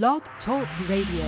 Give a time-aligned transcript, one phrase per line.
[0.00, 1.26] Blog Talk Radio.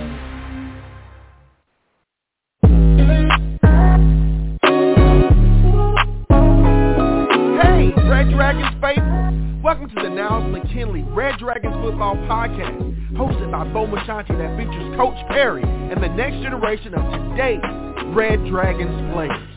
[7.61, 9.61] Hey, Red Dragons faithful.
[9.61, 14.97] Welcome to the Niles McKinley Red Dragons Football Podcast, hosted by Bo Machanti that features
[14.97, 17.61] Coach Parry and the next generation of today's
[18.15, 19.55] Red Dragons players.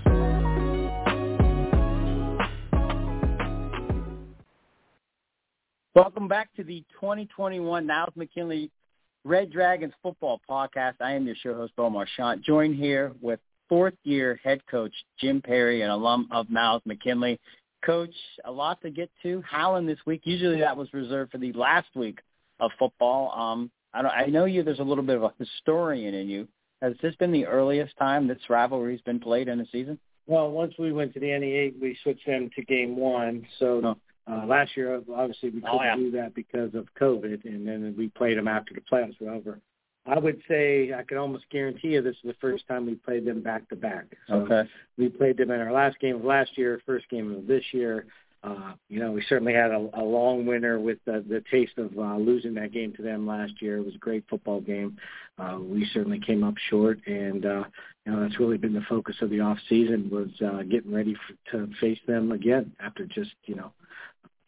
[5.94, 8.70] Welcome back to the 2021 Niles McKinley
[9.24, 10.94] Red Dragons Football Podcast.
[11.00, 15.82] I am your show host, Bo Marchant, joined here with fourth-year head coach Jim Parry,
[15.82, 17.38] an alum of Niles McKinley.
[17.84, 18.14] Coach,
[18.44, 19.42] a lot to get to.
[19.42, 20.22] Howland this week.
[20.24, 22.20] Usually that was reserved for the last week
[22.58, 23.30] of football.
[23.38, 24.62] Um, I, don't, I know you.
[24.62, 26.48] There's a little bit of a historian in you.
[26.82, 29.98] Has this been the earliest time this rivalry's been played in a season?
[30.26, 33.46] Well, once we went to the NE8, we switched them to game one.
[33.58, 33.96] So Oh.
[34.30, 35.96] Uh, last year, obviously, we couldn't Oh, yeah.
[35.96, 39.58] do that because of COVID, and then we played them after the playoffs were over.
[40.06, 43.24] I would say I can almost guarantee you this is the first time we played
[43.26, 44.06] them back to back.
[44.28, 44.68] So Okay.
[44.96, 48.06] we played them in our last game of last year, first game of this year.
[48.44, 51.90] Uh, you know, we certainly had a, a long winter with the, the taste of
[51.98, 53.78] uh, losing that game to them last year.
[53.78, 54.96] It was a great football game.
[55.38, 57.64] Uh, we certainly came up short, and uh,
[58.06, 61.14] you know that's really been the focus of the off season was uh, getting ready
[61.14, 63.72] for, to face them again after just you know,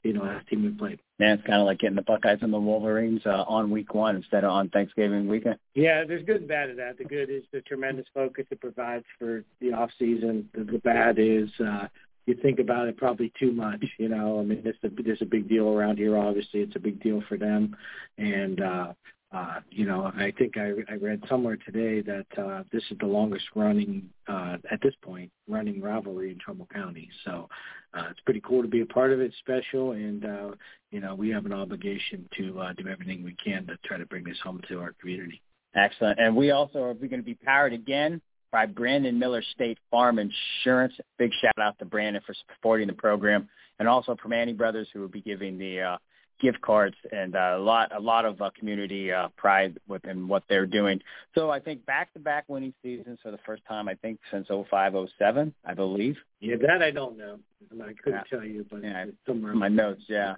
[0.02, 1.00] you know, last team we played.
[1.18, 4.16] Man, it's kind of like getting the Buckeyes and the Wolverines uh, on week one
[4.16, 5.56] instead of on Thanksgiving weekend.
[5.74, 6.98] Yeah, there's good and bad of that.
[6.98, 10.48] The good is the tremendous focus it provides for the off season.
[10.54, 11.88] The, the bad is uh
[12.26, 14.40] you think about it probably too much, you know.
[14.40, 16.16] I mean, it's a it's a big deal around here.
[16.16, 17.76] Obviously, it's a big deal for them,
[18.18, 18.92] and uh,
[19.32, 23.06] uh, you know, I think I, I read somewhere today that uh, this is the
[23.06, 27.08] longest running uh, at this point running rivalry in Trumbull County.
[27.24, 27.48] So
[27.94, 29.32] uh, it's pretty cool to be a part of it.
[29.38, 30.50] Special, and uh,
[30.90, 34.06] you know, we have an obligation to uh, do everything we can to try to
[34.06, 35.40] bring this home to our community.
[35.76, 36.18] Excellent.
[36.18, 38.20] And we also are going to be powered again
[38.50, 40.94] by Brandon Miller State Farm Insurance.
[41.18, 43.48] Big shout out to Brandon for supporting the program,
[43.78, 45.98] and also Permani Brothers who will be giving the uh,
[46.40, 50.42] gift cards and uh, a lot a lot of uh, community uh, pride within what
[50.48, 51.00] they're doing.
[51.34, 54.48] So I think back to back winning seasons for the first time I think since
[54.48, 56.16] 0507, I believe.
[56.40, 57.38] Yeah, that I don't know.
[57.82, 58.38] I couldn't Yeah.
[58.38, 59.52] tell you, but Yeah, it's somewhere.
[59.52, 60.34] In my notes, yeah.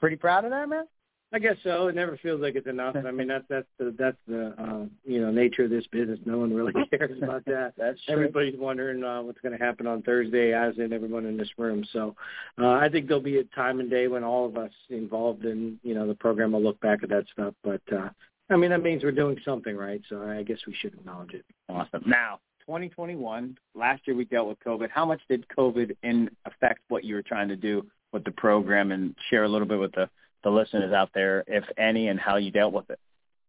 [0.00, 0.86] Pretty proud of that, man.
[1.32, 1.88] I guess so.
[1.88, 2.94] It never feels like it's enough.
[2.96, 6.20] I mean, that's that's the that's the uh, you know nature of this business.
[6.24, 7.74] No one really cares about that.
[7.76, 8.14] That's true.
[8.14, 11.84] Everybody's wondering uh, what's going to happen on Thursday, as in everyone in this room.
[11.92, 12.14] So
[12.60, 15.78] uh, I think there'll be a time and day when all of us involved in
[15.82, 17.54] you know the program will look back at that stuff.
[17.64, 18.08] But uh,
[18.48, 20.00] I mean, that means we're doing something right.
[20.08, 21.44] So I guess we should acknowledge it.
[21.68, 22.04] Awesome.
[22.06, 24.90] Now, 2021, last year we dealt with COVID.
[24.90, 28.92] How much did COVID in affect what you were trying to do with the program
[28.92, 30.08] and share a little bit with the,
[30.46, 33.00] the listeners out there, if any, and how you dealt with it?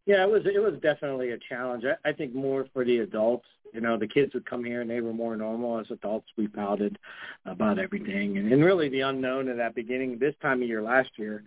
[0.04, 1.84] Yeah, it was it was definitely a challenge.
[1.84, 3.46] I, I think more for the adults.
[3.72, 5.78] You know, the kids would come here and they were more normal.
[5.78, 6.98] As adults, we pouted
[7.46, 10.18] about everything, and, and really the unknown at that beginning.
[10.18, 11.44] This time of year last year,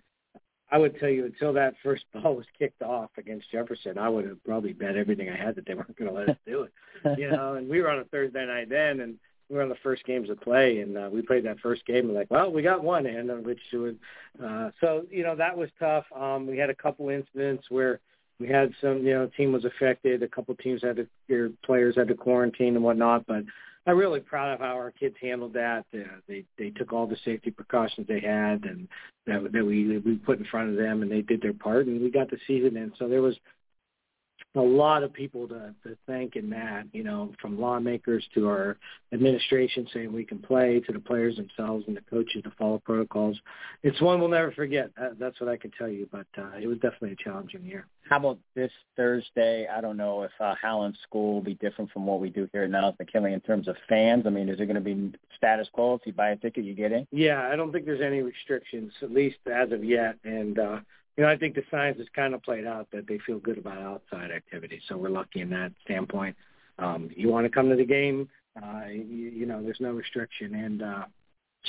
[0.72, 4.26] I would tell you until that first ball was kicked off against Jefferson, I would
[4.26, 6.72] have probably bet everything I had that they weren't going to let us do it.
[7.18, 9.18] You know, and we were on a Thursday night then, and
[9.52, 12.06] we were on the first games of play, and uh, we played that first game.
[12.06, 14.00] And like, well, we got one in, uh, which would.
[14.44, 16.06] Uh, so you know that was tough.
[16.16, 18.00] Um, we had a couple incidents where
[18.40, 20.24] we had some, you know, team was affected.
[20.24, 23.28] A couple teams had to, their players had to quarantine and whatnot.
[23.28, 23.44] But
[23.86, 25.86] I'm really proud of how our kids handled that.
[25.94, 28.88] Uh, they they took all the safety precautions they had, and
[29.28, 32.02] that that we we put in front of them, and they did their part, and
[32.02, 32.94] we got the season in.
[32.98, 33.36] So there was
[34.56, 38.78] a lot of people to, to thank in that, you know, from lawmakers to our
[39.14, 43.40] administration saying we can play, to the players themselves and the coaches to follow protocols.
[43.84, 44.92] It's one we'll never forget.
[45.00, 46.08] Uh, that's what I can tell you.
[46.12, 47.88] But uh, it was definitely a challenging year.
[48.10, 49.68] How about this Thursday?
[49.68, 52.64] I don't know if uh, Howland School will be different from what we do here
[52.64, 54.24] at Niles McKinley in terms of fans.
[54.26, 55.94] I mean, is it going to be status quo?
[55.94, 57.08] If you buy a ticket, you get in?
[57.12, 60.18] Yeah, I don't think there's any restrictions, at least as of yet.
[60.26, 60.80] And uh,
[61.18, 63.58] you know, I think the science has kind of played out that they feel good
[63.58, 64.82] about outside activity.
[64.88, 66.36] So we're lucky in that standpoint.
[66.80, 68.30] Um, you want to come to the game,
[68.62, 70.56] uh, you, you know, there's no restriction.
[70.56, 71.06] And uh,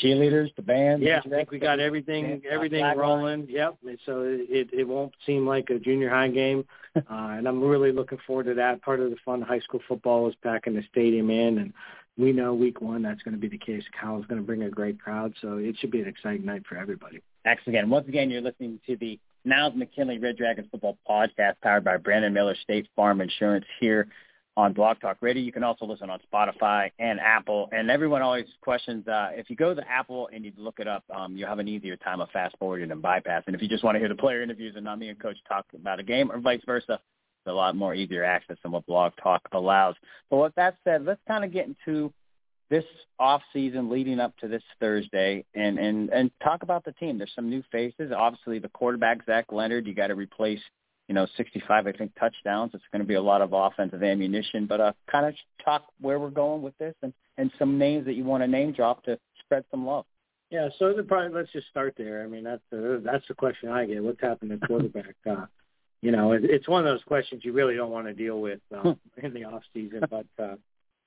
[0.03, 1.03] Cheerleaders, the band?
[1.03, 2.97] yeah, I think we got everything everything line.
[2.97, 3.47] rolling.
[3.49, 3.77] Yep.
[3.87, 6.65] And So it it won't seem like a junior high game,
[6.97, 8.81] uh, and I'm really looking forward to that.
[8.81, 11.75] Part of the fun high school football is packing the stadium in, and
[12.17, 13.85] we know week one that's going to be the case.
[14.01, 16.79] Cal's going to bring a great crowd, so it should be an exciting night for
[16.79, 17.21] everybody.
[17.45, 17.77] Excellent.
[17.77, 21.97] Again, once again, you're listening to the Niles McKinley Red Dragons Football Podcast powered by
[21.97, 24.09] Brandon Miller State Farm Insurance here
[24.57, 25.43] on Blog Talk Radio.
[25.43, 27.69] You can also listen on Spotify and Apple.
[27.73, 31.05] And everyone always questions uh, if you go to Apple and you look it up,
[31.15, 33.55] um, you have an easier time of fast forwarding and bypassing.
[33.55, 35.67] If you just want to hear the player interviews and not me and Coach talk
[35.75, 39.13] about a game, or vice versa, it's a lot more easier access than what Blog
[39.23, 39.97] Talk allows.
[40.31, 42.13] But with that said, let's kind of get into
[42.73, 42.85] this
[43.19, 47.19] off season leading up to this Thursday and, and, and talk about the team.
[47.19, 48.13] There's some new faces.
[48.17, 50.61] Obviously, the quarterback Zach Leonard, you got to replace
[51.09, 52.71] you know, 65, I think, touchdowns.
[52.73, 54.67] It's going to be a lot of offensive ammunition.
[54.67, 58.15] But uh, kind of talk where we're going with this and, and some names that
[58.15, 60.07] you want to name drop to spread some love.
[60.51, 62.23] Yeah, so the probably let's just start there.
[62.23, 64.03] I mean, that's the that's the question I get.
[64.03, 65.15] What's happened at quarterback?
[65.31, 65.47] uh,
[66.03, 68.61] you know, it, it's one of those questions you really don't want to deal with
[68.75, 70.03] um, in the off season.
[70.11, 70.57] But uh,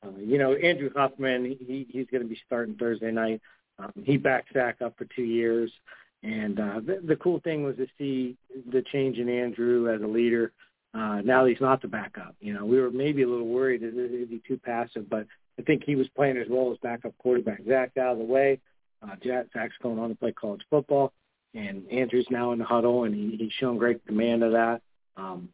[0.06, 3.42] uh, you know, Andrew Huffman, he he's going to be starting Thursday night.
[3.80, 5.72] Um, he backed Zach up for two years.
[6.24, 8.36] And uh, the, the cool thing was to see
[8.72, 10.52] the change in Andrew as a leader.
[10.94, 12.36] Uh, now he's not the backup.
[12.40, 15.28] You know, we were maybe a little worried that he'd be too passive, but
[15.60, 17.62] I think he was playing as well as backup quarterback.
[17.68, 18.60] Zach's out of the way.
[19.04, 21.12] Uh, Zach's going on to play college football,
[21.54, 24.82] and Andrew's now in the huddle, and he, he's shown great command of that.
[25.18, 25.50] Um,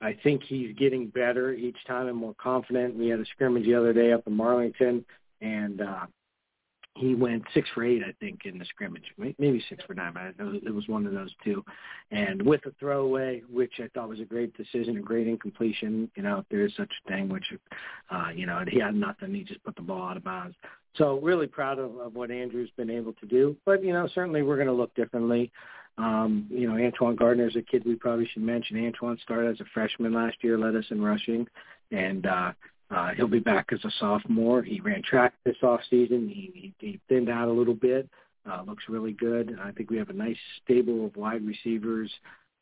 [0.00, 2.96] I think he's getting better each time and more confident.
[2.96, 5.04] We had a scrimmage the other day up in Marlington,
[5.40, 6.06] and uh,
[6.96, 10.44] he went six for eight, I think, in the scrimmage, maybe six for nine, but
[10.66, 11.64] it was one of those two.
[12.10, 16.22] And with a throwaway, which I thought was a great decision, a great incompletion, you
[16.22, 17.46] know, if there is such a thing, which,
[18.10, 19.34] uh, you know, he had nothing.
[19.34, 20.56] He just put the ball out of bounds.
[20.96, 23.56] So really proud of, of what Andrew's been able to do.
[23.64, 25.52] But, you know, certainly we're going to look differently.
[26.00, 28.82] Um, you know, Antoine Gardner is a kid we probably should mention.
[28.86, 31.46] Antoine started as a freshman last year, led us in rushing,
[31.90, 32.52] and uh,
[32.90, 34.62] uh, he'll be back as a sophomore.
[34.62, 36.26] He ran track this off season.
[36.26, 38.08] He, he, he thinned out a little bit.
[38.50, 39.58] Uh, looks really good.
[39.62, 42.10] I think we have a nice stable of wide receivers.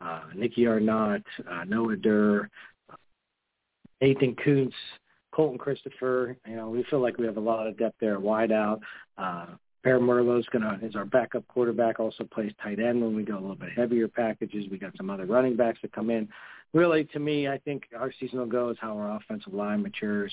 [0.00, 2.50] Uh, Nicky Arnott, uh, Noah Durr,
[2.90, 2.96] uh,
[4.00, 4.74] Nathan Koontz,
[5.32, 6.36] Colton Christopher.
[6.44, 8.80] You know, we feel like we have a lot of depth there wide out.
[9.16, 9.46] Uh,
[9.88, 11.98] Bear Merlot's gonna is our backup quarterback.
[11.98, 14.66] Also plays tight end when we go a little bit heavier packages.
[14.70, 16.28] We got some other running backs that come in
[16.74, 20.32] really, to me, I think our season will go is how our offensive line matures.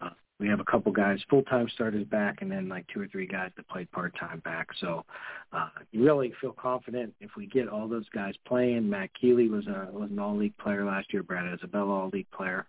[0.00, 3.26] Uh, we have a couple guys full-time starters back, and then like two or three
[3.26, 4.68] guys that played part-time back.
[4.80, 5.04] So
[5.52, 8.88] uh, you really feel confident if we get all those guys playing.
[8.88, 11.22] Matt Keeley was a was an all-league player last year.
[11.22, 12.66] Brad Isabella, all-league player,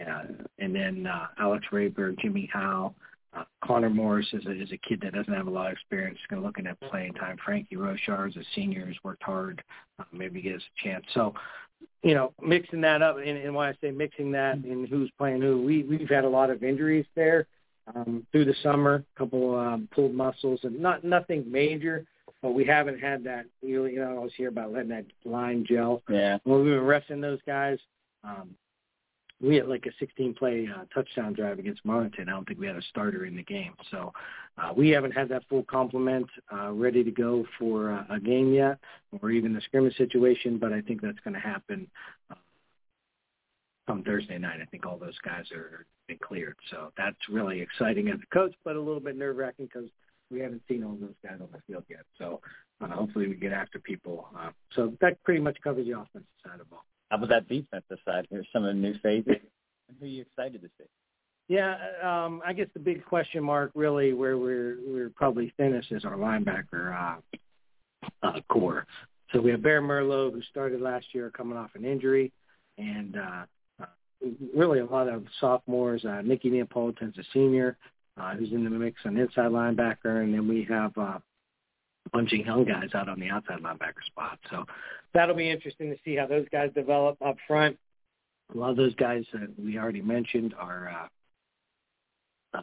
[0.00, 0.22] uh,
[0.58, 2.94] and then uh, Alex Rayberg, Jimmy Howe.
[3.62, 6.18] Connor Morris is a, is a kid that doesn't have a lot of experience.
[6.20, 7.36] He's going to looking at playing time.
[7.44, 9.62] Frankie Rochar is a senior who's worked hard.
[9.98, 11.04] Uh, maybe get us a chance.
[11.14, 11.34] So
[12.02, 15.40] you know, mixing that up, and, and when I say mixing that and who's playing
[15.40, 17.46] who, we we've had a lot of injuries there
[17.94, 22.04] um, through the summer, a couple um, pulled muscles, and not nothing major,
[22.40, 23.46] but we haven't had that.
[23.60, 26.02] You, you know, I always hear about letting that line gel.
[26.08, 26.38] Yeah.
[26.44, 27.78] When we've been resting those guys,
[28.24, 28.50] um,
[29.42, 32.28] we had like a 16 play uh, touchdown drive against Marlington.
[32.28, 33.74] I don't think we had a starter in the game.
[33.90, 34.12] So
[34.56, 38.52] uh, we haven't had that full complement uh, ready to go for uh, a game
[38.54, 38.78] yet
[39.20, 41.88] or even a scrimmage situation, but I think that's going to happen
[42.30, 42.36] uh,
[43.88, 44.60] come Thursday night.
[44.62, 46.56] I think all those guys are been cleared.
[46.70, 49.88] So that's really exciting as a coach, but a little bit nerve wracking because
[50.30, 52.04] we haven't seen all those guys on the field yet.
[52.18, 52.40] So
[52.80, 54.28] uh, hopefully we get after people.
[54.38, 56.84] Uh, so that pretty much covers the offensive side of the ball.
[57.12, 58.26] How about that defensive side?
[58.30, 59.34] Here's some of the new faces.
[60.00, 60.84] Who are you excited to see?
[61.46, 66.06] Yeah, um, I guess the big question mark really where we're we're probably thinnest is
[66.06, 67.20] our linebacker
[68.02, 68.86] uh, uh, core.
[69.30, 72.32] So we have Bear Merlot who started last year coming off an injury,
[72.78, 73.44] and uh,
[73.82, 73.86] uh,
[74.56, 76.06] really a lot of sophomores.
[76.06, 77.76] Uh, Nicky Neapolitan's a senior
[78.18, 81.18] uh, who's in the mix on inside linebacker, and then we have uh,
[82.14, 84.38] of young guys out on the outside linebacker spot.
[84.50, 84.64] So
[85.14, 87.78] that'll be interesting to see how those guys develop up front.
[88.54, 91.08] A lot of those guys that we already mentioned are
[92.54, 92.62] uh, uh,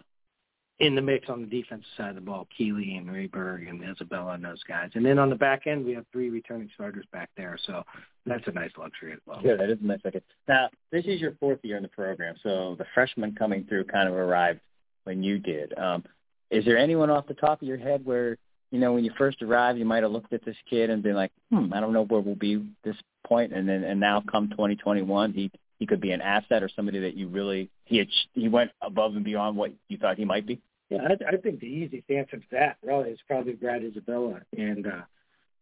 [0.80, 4.34] in the mix on the defensive side of the ball, Keeley and Rayberg and Isabella
[4.34, 4.92] and those guys.
[4.94, 7.58] And then on the back end, we have three returning starters back there.
[7.66, 7.84] So
[8.28, 9.42] that's a nice luxury as well.
[9.44, 10.22] Yeah, that is a nice luxury.
[10.48, 14.08] Now, this is your fourth year in the program, so the freshmen coming through kind
[14.08, 14.60] of arrived
[15.06, 15.76] when you did.
[15.78, 16.04] Um,
[16.52, 18.38] is there anyone off the top of your head where
[18.72, 21.16] you know, when you first arrived, you might have looked at this kid and been
[21.16, 22.96] like, hmm, I don't know where we'll be this
[23.26, 27.00] point, and then and now come 2021, he he could be an asset or somebody
[27.00, 30.46] that you really he had, he went above and beyond what you thought he might
[30.46, 30.62] be.
[30.90, 34.42] Yeah, I, I think the easiest answer to that really is probably Brad Isabella.
[34.58, 35.02] And uh,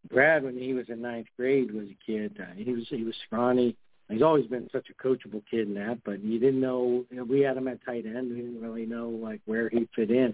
[0.10, 2.38] Brad, when he was in ninth grade, was a kid.
[2.40, 3.76] Uh, he was he was scrawny.
[4.10, 7.06] He's always been such a coachable kid in that, but you didn't know.
[7.12, 8.30] You know, we had him at tight end.
[8.30, 10.34] We didn't really know like where he fit in.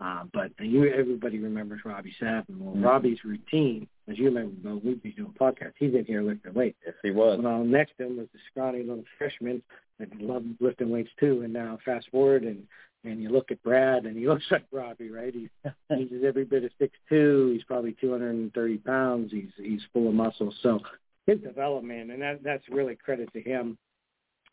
[0.00, 2.44] Uh, but you, everybody remembers Robbie Savin.
[2.58, 2.84] Well, mm-hmm.
[2.84, 5.74] Robbie's routine, as you remember, Bo, we'd be doing podcasts.
[5.76, 6.78] He's in here lifting weights.
[6.86, 7.38] Yes, he was.
[7.42, 9.62] Well, next to him was the scrawny little freshman
[9.98, 11.42] that loved lifting weights too.
[11.42, 12.66] And now fast forward and
[13.04, 15.34] and you look at Brad, and he looks like Robbie, right?
[15.34, 15.48] He's
[15.88, 17.50] he's every bit of six two.
[17.52, 19.32] He's probably two hundred and thirty pounds.
[19.32, 20.54] He's he's full of muscle.
[20.62, 20.80] So
[21.26, 23.78] his development, and that that's really credit to him.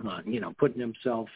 [0.06, 1.28] Uh, you know, putting himself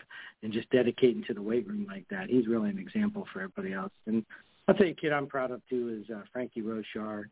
[0.44, 2.30] and just dedicating to the weight room like that.
[2.30, 3.92] He's really an example for everybody else.
[4.06, 4.24] And
[4.68, 7.24] I'll tell you, a kid I'm proud of too is uh, Frankie Rochar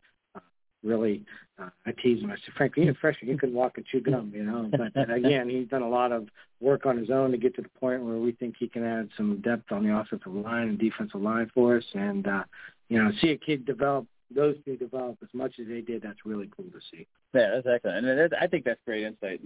[0.83, 1.23] really
[1.59, 2.31] uh, I tease him.
[2.31, 4.69] I said, Frank, being a freshman, you could walk and chew gum, you know.
[4.71, 6.27] But again, he's done a lot of
[6.61, 9.09] work on his own to get to the point where we think he can add
[9.17, 11.83] some depth on the offensive line and defensive line for us.
[11.93, 12.43] And uh,
[12.87, 16.01] you know, see a kid develop those two develop as much as they did.
[16.01, 17.07] That's really cool to see.
[17.33, 19.41] Yeah, that's excellent, and I think that's great insight.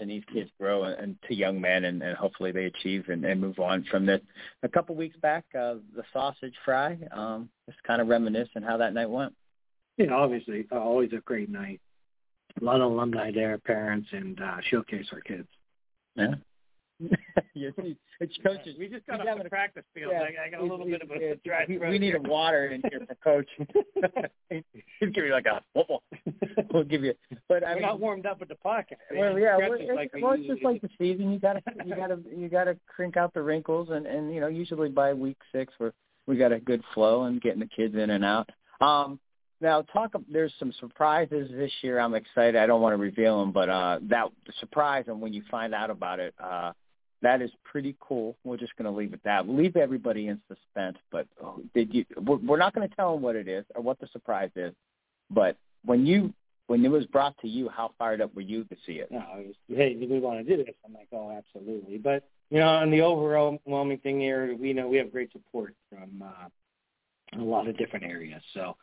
[0.00, 3.08] Just kind of watching these kids grow into young men and, and hopefully they achieve
[3.08, 4.20] and, and move on from this.
[4.62, 8.94] A couple weeks back, uh, the sausage fry, um, just kind of reminiscing how that
[8.94, 9.34] night went.
[9.96, 11.80] Yeah, obviously, uh, always a great night.
[12.60, 15.48] A lot of alumni there, parents, and uh, showcase our kids.
[16.16, 16.34] Yeah.
[17.54, 17.72] yes,
[18.20, 18.76] it's coaches.
[18.78, 20.12] We just got off the practice field.
[20.12, 21.90] Yeah, I, I got a little bit of a dry throat.
[21.90, 23.48] We need a water in here for coach.
[24.50, 26.02] He'd give you like a whoop.
[26.72, 27.14] We'll give you.
[27.48, 28.98] But I mean, not warmed up with the pocket.
[29.14, 31.32] Well, yeah, well, it's, like well, it's just like the season.
[31.32, 34.88] You gotta, you gotta, you gotta crink out the wrinkles, and and you know, usually
[34.88, 35.92] by week six, we're
[36.26, 38.48] we got a good flow and getting the kids in and out.
[38.80, 39.18] Um,
[39.60, 40.12] now, talk.
[40.30, 41.98] There's some surprises this year.
[41.98, 42.56] I'm excited.
[42.56, 44.28] I don't want to reveal them, but uh, that
[44.58, 46.72] surprise and when you find out about it, uh,
[47.22, 48.36] that is pretty cool.
[48.44, 49.46] We're just going to leave it that.
[49.46, 50.96] We'll leave everybody in suspense.
[51.12, 52.06] But oh, did you?
[52.16, 54.72] We're, We're not going to tell them what it is or what the surprise is.
[55.30, 56.32] But when you
[56.66, 59.10] when it was brought to you, how fired up were you to see it?
[59.10, 60.72] No, I was, hey, do we want to do this?
[60.86, 61.98] I'm like, oh, absolutely.
[61.98, 66.22] But you know, on the overwhelming thing here, we know we have great support from
[66.22, 68.42] uh, a lot of different areas.
[68.54, 68.76] So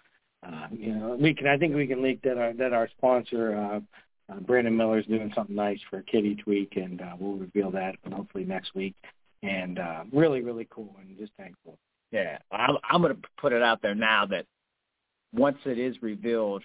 [0.45, 1.47] uh, you know, we can.
[1.47, 5.05] I think we can leak that our that our sponsor, uh, uh, Brandon Miller, is
[5.05, 8.75] doing something nice for a kid each week, and uh, we'll reveal that hopefully next
[8.75, 8.95] week.
[9.43, 11.77] And uh, really, really cool, and just thankful.
[12.11, 14.45] Yeah, I'm, I'm going to put it out there now that
[15.33, 16.63] once it is revealed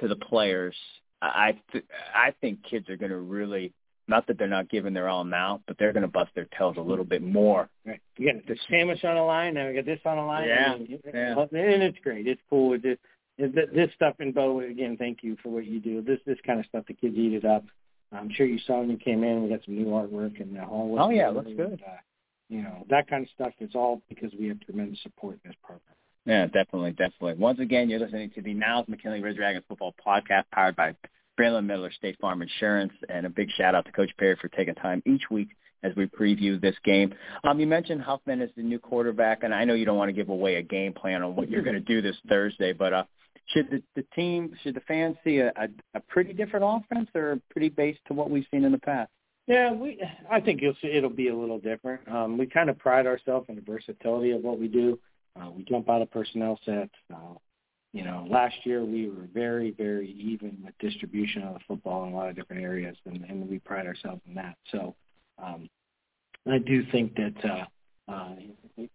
[0.00, 0.74] to the players,
[1.20, 1.84] I th-
[2.14, 3.72] I think kids are going to really
[4.08, 6.76] not that they're not giving their all now, but they're going to bust their tails
[6.76, 7.68] a little bit more.
[7.86, 8.00] Right.
[8.18, 10.48] You got the sandwich on the line, and we got this on the line.
[10.48, 11.40] Yeah, and, yeah.
[11.40, 12.26] and it's great.
[12.26, 12.74] It's cool.
[12.74, 13.00] It's,
[13.38, 16.02] it's, this stuff in Bo, again, thank you for what you do.
[16.02, 17.64] This this kind of stuff, the kids eat it up.
[18.12, 19.42] I'm sure you saw when you came in.
[19.42, 21.00] We got some new artwork in the hallway.
[21.00, 21.82] Oh yeah, It looks good.
[21.86, 21.96] uh,
[22.48, 25.56] you know that kind of stuff is all because we have tremendous support in this
[25.62, 25.96] program.
[26.24, 27.34] Yeah, definitely, definitely.
[27.34, 30.94] Once again, you're listening to the Niles McKinley Red Dragons football podcast powered by
[31.36, 34.74] Brandon Miller, State Farm Insurance, and a big shout out to Coach Parry for taking
[34.74, 35.48] time each week
[35.82, 37.12] as we preview this game.
[37.42, 40.12] Um, you mentioned Huffman is the new quarterback, and I know you don't want to
[40.12, 43.04] give away a game plan on what you're going to do this Thursday, but uh,
[43.46, 47.40] should the, the team, should the fans see a, a, a pretty different offense or
[47.50, 49.10] pretty based to what we've seen in the past?
[49.48, 50.00] Yeah, we.
[50.30, 52.06] I think see it'll be a little different.
[52.08, 55.00] Um, we kind of pride ourselves in the versatility of what we do.
[55.40, 56.94] Uh, we jump out of personnel sets.
[57.12, 57.34] Uh,
[57.92, 62.12] you know, last year we were very, very even with distribution of the football in
[62.12, 64.56] a lot of different areas, and, and we pride ourselves in that.
[64.70, 64.94] So
[65.42, 65.68] um,
[66.50, 68.34] I do think that uh, uh,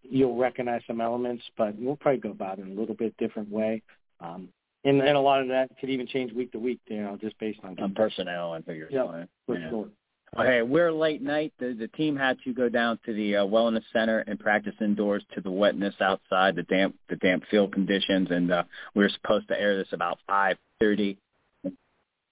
[0.02, 3.52] you'll recognize some elements, but we'll probably go about it in a little bit different
[3.52, 3.84] way.
[4.20, 4.50] Um,
[4.84, 7.38] and, and a lot of that could even change week to week, you know, just
[7.40, 9.28] based on, on personnel and who you're yep, playing.
[9.46, 9.70] For yeah.
[9.70, 9.90] sure.
[10.36, 11.54] Okay, we're late night.
[11.58, 15.24] The, the team had to go down to the uh, wellness center and practice indoors
[15.34, 19.48] to the wetness outside, the damp, the damp field conditions, and uh, we were supposed
[19.48, 21.18] to air this about 5:30.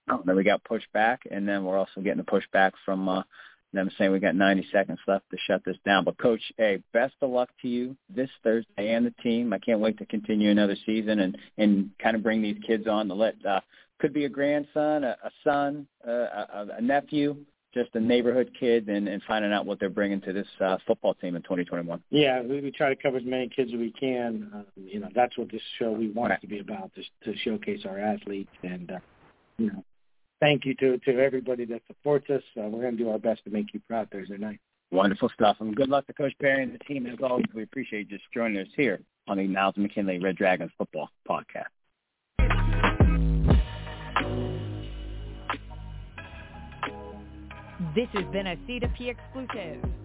[0.08, 3.24] Oh, then we got pushed back, and then we're also getting a pushback from uh,
[3.74, 6.04] them saying we got 90 seconds left to shut this down.
[6.04, 9.52] But coach, hey, best of luck to you this Thursday and the team.
[9.52, 13.08] I can't wait to continue another season and and kind of bring these kids on
[13.08, 13.62] to let uh,
[14.00, 17.38] could be a grandson, a, a son, uh, a, a nephew
[17.76, 21.14] just a neighborhood kid and, and finding out what they're bringing to this uh, football
[21.14, 22.02] team in 2021.
[22.10, 24.50] Yeah, we, we try to cover as many kids as we can.
[24.54, 26.42] Um, you know, that's what this show we want right.
[26.42, 28.52] to be about, to, to showcase our athletes.
[28.64, 29.00] And, uh,
[29.58, 29.84] you know,
[30.40, 32.44] thank you to, to everybody that supports us.
[32.58, 34.60] Uh, we're going to do our best to make you proud Thursday night.
[34.92, 35.58] Wonderful stuff.
[35.60, 37.06] And good luck to Coach Parry and the team.
[37.08, 40.72] As always, we appreciate you just joining us here on the Niles McKinley Red Dragons
[40.78, 41.66] Football Podcast.
[47.96, 50.05] This has been a C2P exclusive.